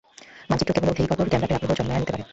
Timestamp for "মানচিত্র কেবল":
0.49-0.89